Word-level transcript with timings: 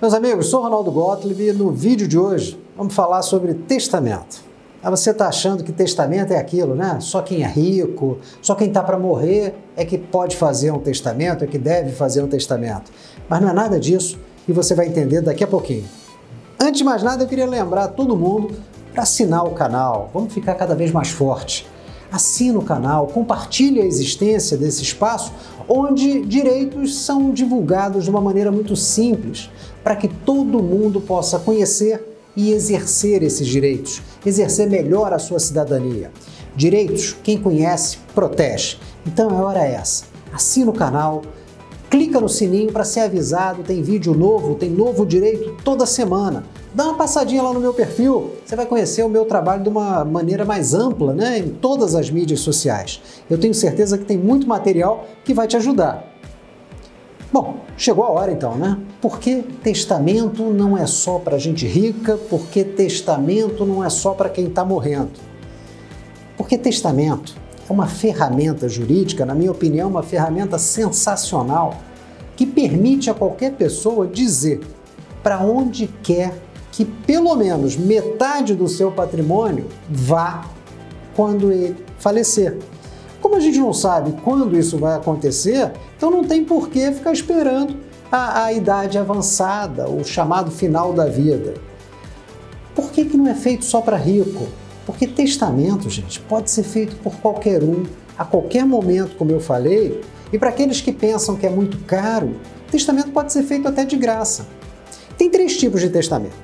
Meus 0.00 0.14
amigos, 0.14 0.46
sou 0.46 0.62
Ronaldo 0.62 0.90
Gottlieb 0.90 1.50
e 1.50 1.52
no 1.52 1.70
vídeo 1.72 2.08
de 2.08 2.18
hoje 2.18 2.58
vamos 2.74 2.94
falar 2.94 3.20
sobre 3.20 3.52
testamento. 3.52 4.42
Ah, 4.82 4.88
você 4.88 5.10
está 5.10 5.28
achando 5.28 5.62
que 5.62 5.72
testamento 5.72 6.32
é 6.32 6.38
aquilo, 6.38 6.74
né? 6.74 6.96
Só 7.00 7.20
quem 7.20 7.42
é 7.42 7.46
rico, 7.46 8.16
só 8.40 8.54
quem 8.54 8.68
está 8.68 8.82
para 8.82 8.98
morrer 8.98 9.54
é 9.76 9.84
que 9.84 9.98
pode 9.98 10.38
fazer 10.38 10.70
um 10.70 10.78
testamento, 10.78 11.44
é 11.44 11.46
que 11.46 11.58
deve 11.58 11.92
fazer 11.92 12.22
um 12.22 12.28
testamento. 12.28 12.90
Mas 13.28 13.42
não 13.42 13.50
é 13.50 13.52
nada 13.52 13.78
disso 13.78 14.18
e 14.48 14.52
você 14.54 14.74
vai 14.74 14.86
entender 14.86 15.20
daqui 15.20 15.44
a 15.44 15.46
pouquinho. 15.46 15.84
Antes 16.58 16.78
de 16.78 16.84
mais 16.84 17.02
nada, 17.02 17.24
eu 17.24 17.28
queria 17.28 17.46
lembrar 17.46 17.88
todo 17.88 18.16
mundo 18.16 18.54
para 18.94 19.02
assinar 19.02 19.44
o 19.44 19.50
canal. 19.50 20.08
Vamos 20.14 20.32
ficar 20.32 20.54
cada 20.54 20.74
vez 20.74 20.90
mais 20.90 21.10
forte. 21.10 21.68
Assina 22.10 22.58
o 22.58 22.64
canal, 22.64 23.06
compartilhe 23.06 23.80
a 23.80 23.84
existência 23.84 24.56
desse 24.56 24.82
espaço 24.82 25.32
onde 25.68 26.22
direitos 26.22 26.96
são 26.96 27.32
divulgados 27.32 28.04
de 28.04 28.10
uma 28.10 28.20
maneira 28.20 28.50
muito 28.50 28.74
simples, 28.74 29.48
para 29.84 29.94
que 29.94 30.08
todo 30.08 30.62
mundo 30.62 31.00
possa 31.00 31.38
conhecer 31.38 32.04
e 32.36 32.50
exercer 32.50 33.22
esses 33.22 33.46
direitos, 33.46 34.02
exercer 34.26 34.68
melhor 34.68 35.12
a 35.12 35.18
sua 35.18 35.38
cidadania. 35.38 36.10
Direitos, 36.56 37.16
quem 37.22 37.40
conhece, 37.40 37.98
protege. 38.14 38.78
Então 39.06 39.30
é 39.30 39.42
hora 39.42 39.64
essa. 39.64 40.04
Assina 40.32 40.70
o 40.70 40.74
canal, 40.74 41.22
clica 41.90 42.20
no 42.20 42.28
sininho 42.28 42.72
para 42.72 42.84
ser 42.84 43.00
avisado, 43.00 43.64
tem 43.64 43.82
vídeo 43.82 44.14
novo, 44.14 44.54
tem 44.54 44.70
novo 44.70 45.04
direito 45.04 45.56
toda 45.64 45.84
semana. 45.84 46.44
Dá 46.72 46.84
uma 46.84 46.94
passadinha 46.94 47.42
lá 47.42 47.52
no 47.52 47.58
meu 47.58 47.74
perfil, 47.74 48.36
você 48.46 48.54
vai 48.54 48.64
conhecer 48.64 49.02
o 49.02 49.08
meu 49.08 49.24
trabalho 49.24 49.64
de 49.64 49.68
uma 49.68 50.04
maneira 50.04 50.44
mais 50.44 50.72
ampla, 50.72 51.12
né, 51.12 51.38
em 51.38 51.48
todas 51.48 51.96
as 51.96 52.08
mídias 52.08 52.40
sociais. 52.40 53.02
Eu 53.28 53.36
tenho 53.36 53.52
certeza 53.52 53.98
que 53.98 54.04
tem 54.04 54.16
muito 54.16 54.46
material 54.46 55.04
que 55.24 55.34
vai 55.34 55.48
te 55.48 55.56
ajudar. 55.56 56.08
Bom, 57.32 57.56
chegou 57.76 58.04
a 58.04 58.10
hora 58.10 58.30
então, 58.30 58.56
né? 58.56 58.78
Porque 59.00 59.42
testamento 59.62 60.44
não 60.44 60.78
é 60.78 60.86
só 60.86 61.18
para 61.18 61.38
gente 61.38 61.66
rica, 61.66 62.16
porque 62.28 62.64
testamento 62.64 63.64
não 63.64 63.84
é 63.84 63.90
só 63.90 64.14
para 64.14 64.28
quem 64.28 64.46
está 64.46 64.64
morrendo. 64.64 65.10
Porque 66.36 66.56
testamento 66.56 67.36
é 67.68 67.72
uma 67.72 67.86
ferramenta 67.86 68.68
jurídica, 68.68 69.24
na 69.24 69.34
minha 69.34 69.52
opinião, 69.52 69.88
uma 69.88 70.02
ferramenta 70.02 70.58
sensacional 70.58 71.76
que 72.40 72.46
permite 72.46 73.10
a 73.10 73.12
qualquer 73.12 73.52
pessoa 73.52 74.06
dizer 74.06 74.62
para 75.22 75.40
onde 75.40 75.86
quer 76.02 76.32
que 76.72 76.86
pelo 76.86 77.36
menos 77.36 77.76
metade 77.76 78.54
do 78.54 78.66
seu 78.66 78.90
patrimônio 78.90 79.66
vá 79.90 80.46
quando 81.14 81.52
ele 81.52 81.76
falecer. 81.98 82.56
Como 83.20 83.36
a 83.36 83.40
gente 83.40 83.58
não 83.58 83.74
sabe 83.74 84.18
quando 84.24 84.56
isso 84.56 84.78
vai 84.78 84.94
acontecer, 84.94 85.70
então 85.94 86.10
não 86.10 86.24
tem 86.24 86.42
por 86.42 86.70
que 86.70 86.90
ficar 86.92 87.12
esperando 87.12 87.76
a, 88.10 88.44
a 88.44 88.52
idade 88.54 88.96
avançada, 88.96 89.86
o 89.90 90.02
chamado 90.02 90.50
final 90.50 90.94
da 90.94 91.04
vida. 91.04 91.52
Por 92.74 92.90
que, 92.90 93.04
que 93.04 93.18
não 93.18 93.28
é 93.28 93.34
feito 93.34 93.66
só 93.66 93.82
para 93.82 93.98
rico? 93.98 94.48
Porque 94.86 95.06
testamento, 95.06 95.90
gente, 95.90 96.18
pode 96.20 96.50
ser 96.50 96.62
feito 96.62 96.96
por 97.02 97.16
qualquer 97.16 97.62
um, 97.62 97.84
a 98.20 98.24
qualquer 98.26 98.66
momento, 98.66 99.16
como 99.16 99.30
eu 99.30 99.40
falei, 99.40 99.98
e 100.30 100.38
para 100.38 100.50
aqueles 100.50 100.78
que 100.82 100.92
pensam 100.92 101.36
que 101.36 101.46
é 101.46 101.48
muito 101.48 101.78
caro, 101.86 102.36
testamento 102.70 103.12
pode 103.12 103.32
ser 103.32 103.42
feito 103.44 103.66
até 103.66 103.82
de 103.82 103.96
graça. 103.96 104.46
Tem 105.16 105.30
três 105.30 105.56
tipos 105.56 105.80
de 105.80 105.88
testamento. 105.88 106.36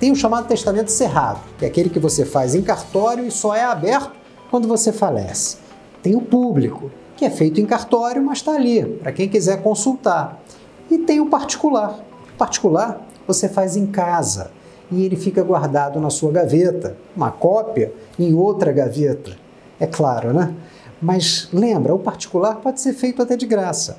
Tem 0.00 0.10
o 0.10 0.16
chamado 0.16 0.48
testamento 0.48 0.90
cerrado, 0.90 1.38
que 1.56 1.64
é 1.64 1.68
aquele 1.68 1.88
que 1.88 2.00
você 2.00 2.24
faz 2.24 2.56
em 2.56 2.62
cartório 2.62 3.24
e 3.24 3.30
só 3.30 3.54
é 3.54 3.62
aberto 3.62 4.10
quando 4.50 4.66
você 4.66 4.92
falece. 4.92 5.58
Tem 6.02 6.16
o 6.16 6.20
público, 6.20 6.90
que 7.16 7.24
é 7.24 7.30
feito 7.30 7.60
em 7.60 7.64
cartório, 7.64 8.20
mas 8.20 8.38
está 8.38 8.54
ali, 8.54 8.84
para 8.84 9.12
quem 9.12 9.28
quiser 9.28 9.62
consultar. 9.62 10.42
E 10.90 10.98
tem 10.98 11.20
o 11.20 11.26
particular. 11.26 12.00
O 12.34 12.36
particular 12.38 13.06
você 13.24 13.48
faz 13.48 13.76
em 13.76 13.86
casa 13.86 14.50
e 14.90 15.04
ele 15.04 15.14
fica 15.14 15.44
guardado 15.44 16.00
na 16.00 16.10
sua 16.10 16.32
gaveta, 16.32 16.96
uma 17.14 17.30
cópia 17.30 17.92
em 18.18 18.34
outra 18.34 18.72
gaveta. 18.72 19.36
É 19.78 19.86
claro, 19.86 20.34
né? 20.34 20.52
Mas 21.00 21.48
lembra, 21.52 21.94
o 21.94 21.98
particular 21.98 22.56
pode 22.56 22.80
ser 22.80 22.92
feito 22.92 23.22
até 23.22 23.36
de 23.36 23.46
graça. 23.46 23.98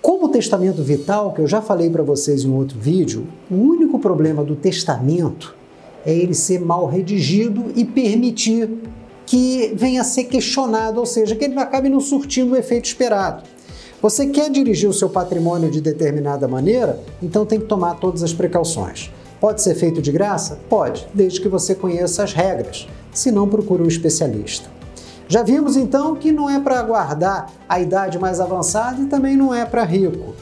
Como 0.00 0.26
o 0.26 0.28
testamento 0.28 0.82
vital, 0.82 1.32
que 1.32 1.40
eu 1.40 1.46
já 1.46 1.62
falei 1.62 1.88
para 1.88 2.02
vocês 2.02 2.42
em 2.42 2.50
outro 2.50 2.76
vídeo, 2.78 3.26
o 3.48 3.54
único 3.54 4.00
problema 4.00 4.42
do 4.42 4.56
testamento 4.56 5.54
é 6.04 6.12
ele 6.12 6.34
ser 6.34 6.60
mal 6.60 6.86
redigido 6.86 7.66
e 7.76 7.84
permitir 7.84 8.68
que 9.24 9.72
venha 9.76 10.00
a 10.00 10.04
ser 10.04 10.24
questionado, 10.24 10.98
ou 10.98 11.06
seja, 11.06 11.36
que 11.36 11.44
ele 11.44 11.58
acabe 11.58 11.88
não 11.88 12.00
surtindo 12.00 12.54
o 12.54 12.56
efeito 12.56 12.86
esperado. 12.86 13.44
Você 14.02 14.26
quer 14.26 14.50
dirigir 14.50 14.88
o 14.88 14.92
seu 14.92 15.08
patrimônio 15.08 15.70
de 15.70 15.80
determinada 15.80 16.48
maneira, 16.48 16.98
então 17.22 17.46
tem 17.46 17.60
que 17.60 17.66
tomar 17.66 17.94
todas 18.00 18.24
as 18.24 18.32
precauções. 18.32 19.12
Pode 19.40 19.62
ser 19.62 19.76
feito 19.76 20.02
de 20.02 20.10
graça? 20.10 20.58
Pode, 20.68 21.06
desde 21.14 21.40
que 21.40 21.48
você 21.48 21.76
conheça 21.76 22.24
as 22.24 22.32
regras. 22.32 22.88
Se 23.12 23.30
não, 23.30 23.48
procure 23.48 23.82
um 23.82 23.86
especialista. 23.86 24.68
Já 25.32 25.42
vimos 25.42 25.78
então 25.78 26.14
que 26.14 26.30
não 26.30 26.50
é 26.50 26.60
para 26.60 26.78
aguardar 26.78 27.50
a 27.66 27.80
idade 27.80 28.18
mais 28.18 28.38
avançada 28.38 29.00
e 29.00 29.06
também 29.06 29.34
não 29.34 29.54
é 29.54 29.64
para 29.64 29.82
rico. 29.82 30.34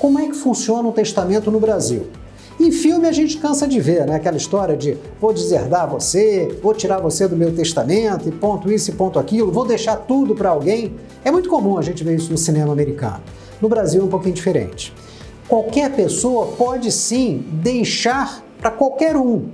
Como 0.00 0.18
é 0.18 0.26
que 0.26 0.34
funciona 0.34 0.88
o 0.88 0.90
testamento 0.90 1.48
no 1.48 1.60
Brasil? 1.60 2.08
Em 2.58 2.72
filme 2.72 3.06
a 3.06 3.12
gente 3.12 3.36
cansa 3.36 3.68
de 3.68 3.78
ver, 3.78 4.04
né? 4.04 4.16
Aquela 4.16 4.36
história 4.36 4.76
de 4.76 4.98
vou 5.20 5.32
deserdar 5.32 5.88
você, 5.88 6.58
vou 6.60 6.74
tirar 6.74 6.98
você 6.98 7.28
do 7.28 7.36
meu 7.36 7.54
testamento 7.54 8.28
e 8.28 8.32
ponto 8.32 8.68
isso 8.68 8.90
e 8.90 8.94
ponto 8.94 9.16
aquilo, 9.16 9.52
vou 9.52 9.64
deixar 9.64 9.94
tudo 9.94 10.34
para 10.34 10.50
alguém. 10.50 10.96
É 11.24 11.30
muito 11.30 11.48
comum 11.48 11.78
a 11.78 11.82
gente 11.82 12.02
ver 12.02 12.16
isso 12.16 12.32
no 12.32 12.36
cinema 12.36 12.72
americano. 12.72 13.20
No 13.60 13.68
Brasil 13.68 14.02
é 14.02 14.04
um 14.04 14.08
pouquinho 14.08 14.34
diferente. 14.34 14.92
Qualquer 15.46 15.94
pessoa 15.94 16.48
pode 16.58 16.90
sim 16.90 17.46
deixar 17.62 18.42
para 18.58 18.72
qualquer 18.72 19.16
um, 19.16 19.50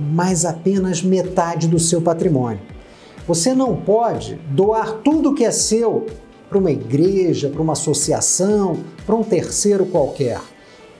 mas 0.00 0.46
apenas 0.46 1.02
metade 1.02 1.68
do 1.68 1.78
seu 1.78 2.00
patrimônio. 2.00 2.77
Você 3.28 3.54
não 3.54 3.76
pode 3.76 4.36
doar 4.52 5.00
tudo 5.04 5.34
que 5.34 5.44
é 5.44 5.50
seu 5.50 6.06
para 6.48 6.56
uma 6.56 6.70
igreja, 6.70 7.50
para 7.50 7.60
uma 7.60 7.74
associação, 7.74 8.78
para 9.04 9.14
um 9.14 9.22
terceiro 9.22 9.84
qualquer. 9.84 10.40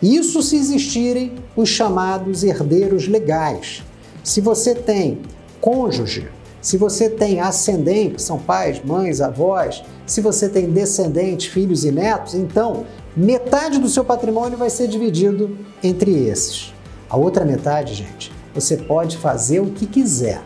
Isso 0.02 0.42
se 0.42 0.54
existirem 0.54 1.36
os 1.56 1.70
chamados 1.70 2.44
herdeiros 2.44 3.08
legais. 3.08 3.82
Se 4.22 4.42
você 4.42 4.74
tem 4.74 5.22
cônjuge, 5.58 6.28
se 6.60 6.76
você 6.76 7.08
tem 7.08 7.40
ascendente, 7.40 8.20
são 8.20 8.38
pais, 8.38 8.82
mães, 8.84 9.22
avós, 9.22 9.82
se 10.04 10.20
você 10.20 10.50
tem 10.50 10.70
descendentes, 10.70 11.46
filhos 11.46 11.82
e 11.82 11.90
netos, 11.90 12.34
então 12.34 12.84
metade 13.16 13.78
do 13.78 13.88
seu 13.88 14.04
patrimônio 14.04 14.58
vai 14.58 14.68
ser 14.68 14.86
dividido 14.86 15.56
entre 15.82 16.28
esses. 16.28 16.74
A 17.08 17.16
outra 17.16 17.46
metade, 17.46 17.94
gente, 17.94 18.30
você 18.54 18.76
pode 18.76 19.16
fazer 19.16 19.60
o 19.60 19.70
que 19.70 19.86
quiser. 19.86 20.42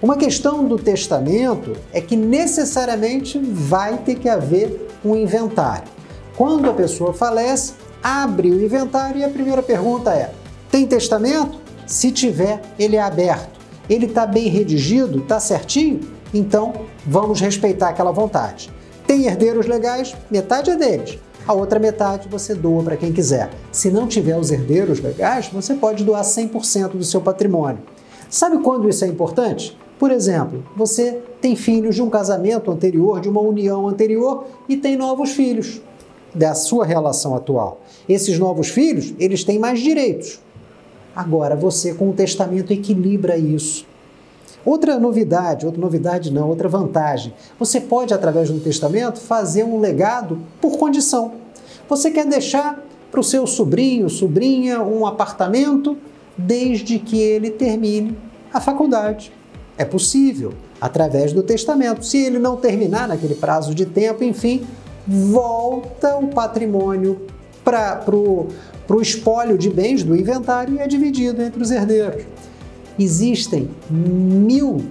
Uma 0.00 0.16
questão 0.16 0.64
do 0.64 0.78
testamento 0.78 1.72
é 1.92 2.00
que 2.00 2.14
necessariamente 2.14 3.36
vai 3.36 3.98
ter 3.98 4.14
que 4.14 4.28
haver 4.28 4.88
um 5.04 5.16
inventário. 5.16 5.88
Quando 6.36 6.70
a 6.70 6.72
pessoa 6.72 7.12
falece, 7.12 7.72
abre 8.00 8.48
o 8.48 8.64
inventário 8.64 9.20
e 9.20 9.24
a 9.24 9.28
primeira 9.28 9.60
pergunta 9.60 10.12
é: 10.12 10.30
tem 10.70 10.86
testamento? 10.86 11.58
Se 11.84 12.12
tiver, 12.12 12.62
ele 12.78 12.94
é 12.94 13.02
aberto. 13.02 13.58
Ele 13.90 14.06
está 14.06 14.24
bem 14.24 14.46
redigido? 14.46 15.18
Está 15.18 15.40
certinho? 15.40 16.00
Então 16.32 16.72
vamos 17.04 17.40
respeitar 17.40 17.88
aquela 17.88 18.12
vontade. 18.12 18.70
Tem 19.04 19.26
herdeiros 19.26 19.66
legais? 19.66 20.14
Metade 20.30 20.70
é 20.70 20.76
deles. 20.76 21.18
A 21.44 21.54
outra 21.54 21.80
metade 21.80 22.28
você 22.28 22.54
doa 22.54 22.84
para 22.84 22.96
quem 22.96 23.12
quiser. 23.12 23.50
Se 23.72 23.90
não 23.90 24.06
tiver 24.06 24.38
os 24.38 24.52
herdeiros 24.52 25.00
legais, 25.00 25.48
você 25.48 25.74
pode 25.74 26.04
doar 26.04 26.22
100% 26.22 26.90
do 26.90 27.04
seu 27.04 27.20
patrimônio. 27.20 27.82
Sabe 28.30 28.58
quando 28.62 28.88
isso 28.88 29.04
é 29.04 29.08
importante? 29.08 29.76
Por 29.98 30.10
exemplo, 30.12 30.64
você 30.76 31.20
tem 31.40 31.56
filhos 31.56 31.96
de 31.96 32.02
um 32.02 32.08
casamento 32.08 32.70
anterior, 32.70 33.20
de 33.20 33.28
uma 33.28 33.40
união 33.40 33.88
anterior 33.88 34.46
e 34.68 34.76
tem 34.76 34.96
novos 34.96 35.30
filhos 35.30 35.80
da 36.34 36.54
sua 36.54 36.84
relação 36.84 37.34
atual. 37.34 37.80
Esses 38.08 38.38
novos 38.38 38.68
filhos, 38.68 39.12
eles 39.18 39.42
têm 39.42 39.58
mais 39.58 39.80
direitos. 39.80 40.40
Agora, 41.16 41.56
você 41.56 41.94
com 41.94 42.10
o 42.10 42.12
testamento 42.12 42.72
equilibra 42.72 43.36
isso. 43.36 43.84
Outra 44.64 44.98
novidade, 44.98 45.66
outra 45.66 45.80
novidade 45.80 46.32
não, 46.32 46.48
outra 46.48 46.68
vantagem. 46.68 47.34
Você 47.58 47.80
pode, 47.80 48.14
através 48.14 48.50
do 48.50 48.60
testamento, 48.60 49.18
fazer 49.18 49.64
um 49.64 49.80
legado 49.80 50.38
por 50.60 50.78
condição. 50.78 51.32
Você 51.88 52.10
quer 52.10 52.26
deixar 52.26 52.84
para 53.10 53.18
o 53.18 53.24
seu 53.24 53.46
sobrinho, 53.46 54.08
sobrinha, 54.08 54.80
um 54.82 55.06
apartamento, 55.06 55.96
desde 56.36 56.98
que 56.98 57.18
ele 57.18 57.50
termine 57.50 58.16
a 58.52 58.60
faculdade. 58.60 59.32
É 59.78 59.84
possível, 59.84 60.52
através 60.80 61.32
do 61.32 61.42
testamento. 61.42 62.04
Se 62.04 62.18
ele 62.18 62.38
não 62.38 62.56
terminar 62.56 63.06
naquele 63.06 63.36
prazo 63.36 63.72
de 63.74 63.86
tempo, 63.86 64.24
enfim, 64.24 64.66
volta 65.06 66.16
o 66.16 66.26
patrimônio 66.26 67.20
para 67.64 68.04
o 68.14 69.00
espólio 69.00 69.56
de 69.56 69.70
bens 69.70 70.02
do 70.02 70.16
inventário 70.16 70.74
e 70.74 70.78
é 70.80 70.86
dividido 70.86 71.40
entre 71.40 71.62
os 71.62 71.70
herdeiros. 71.70 72.24
Existem 72.98 73.70
mil 73.88 74.84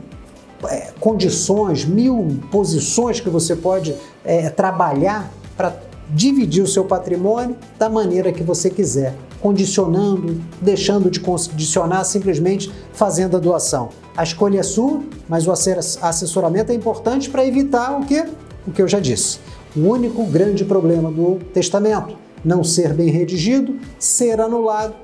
é, 0.70 0.92
condições, 1.00 1.86
mil 1.86 2.40
posições 2.50 3.20
que 3.20 3.30
você 3.30 3.56
pode 3.56 3.94
é, 4.24 4.50
trabalhar 4.50 5.32
para 5.58 5.76
dividir 6.10 6.64
o 6.64 6.68
seu 6.68 6.86
patrimônio 6.86 7.58
da 7.78 7.90
maneira 7.90 8.32
que 8.32 8.42
você 8.42 8.70
quiser, 8.70 9.14
condicionando, 9.42 10.42
deixando 10.62 11.10
de 11.10 11.20
condicionar, 11.20 12.06
simplesmente 12.06 12.72
fazendo 12.94 13.38
a 13.38 13.40
doação. 13.40 13.90
A 14.16 14.24
escolha 14.24 14.60
é 14.60 14.64
sua, 14.64 15.02
mas 15.30 15.48
o 15.48 15.52
assessoramento 15.52 16.72
é 16.72 16.76
importante 16.76 17.30
para 17.30 17.46
evitar 17.46 18.00
o 18.00 18.06
que? 18.06 18.26
O 18.66 18.72
que 18.72 18.82
eu 18.82 18.88
já 18.88 19.00
disse. 19.00 19.40
O 19.76 19.82
único 19.82 20.24
grande 20.26 20.66
problema 20.66 21.12
do 21.12 21.40
testamento, 21.54 22.16
não 22.44 22.64
ser 22.64 22.94
bem 22.94 23.10
redigido, 23.10 23.78
ser 24.00 24.42
anulado 24.42 24.96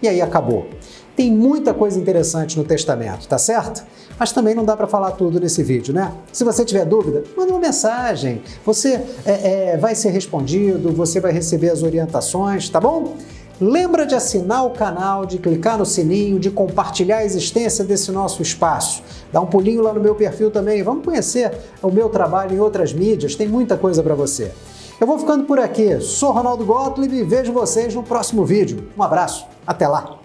e 0.00 0.08
aí 0.08 0.20
acabou. 0.20 0.66
Tem 1.16 1.30
muita 1.30 1.72
coisa 1.72 1.98
interessante 1.98 2.58
no 2.58 2.64
testamento, 2.64 3.28
tá 3.28 3.38
certo? 3.38 3.84
Mas 4.18 4.32
também 4.32 4.54
não 4.54 4.64
dá 4.64 4.76
para 4.76 4.86
falar 4.86 5.12
tudo 5.12 5.38
nesse 5.38 5.62
vídeo, 5.62 5.94
né? 5.94 6.12
Se 6.32 6.42
você 6.42 6.64
tiver 6.64 6.84
dúvida, 6.84 7.22
manda 7.36 7.52
uma 7.52 7.60
mensagem. 7.60 8.42
Você 8.64 9.00
é, 9.24 9.72
é, 9.72 9.76
vai 9.76 9.94
ser 9.94 10.10
respondido, 10.10 10.92
você 10.92 11.20
vai 11.20 11.32
receber 11.32 11.70
as 11.70 11.82
orientações, 11.82 12.68
tá 12.68 12.80
bom? 12.80 13.16
Lembra 13.60 14.04
de 14.04 14.14
assinar 14.14 14.66
o 14.66 14.70
canal, 14.70 15.24
de 15.24 15.38
clicar 15.38 15.78
no 15.78 15.86
sininho, 15.86 16.40
de 16.40 16.50
compartilhar 16.50 17.18
a 17.18 17.24
existência 17.24 17.84
desse 17.84 18.10
nosso 18.10 18.42
espaço. 18.42 19.02
Dá 19.32 19.40
um 19.40 19.46
pulinho 19.46 19.80
lá 19.80 19.92
no 19.92 20.00
meu 20.00 20.14
perfil 20.14 20.50
também. 20.50 20.82
Vamos 20.82 21.04
conhecer 21.04 21.52
o 21.80 21.90
meu 21.90 22.08
trabalho 22.08 22.56
em 22.56 22.60
outras 22.60 22.92
mídias, 22.92 23.36
tem 23.36 23.46
muita 23.46 23.76
coisa 23.76 24.02
para 24.02 24.14
você. 24.14 24.52
Eu 25.00 25.06
vou 25.06 25.18
ficando 25.18 25.44
por 25.44 25.58
aqui. 25.58 26.00
Sou 26.00 26.32
Ronaldo 26.32 26.64
Gottlieb 26.64 27.14
e 27.14 27.22
vejo 27.22 27.52
vocês 27.52 27.94
no 27.94 28.02
próximo 28.02 28.44
vídeo. 28.44 28.88
Um 28.96 29.02
abraço, 29.02 29.46
até 29.66 29.86
lá! 29.86 30.23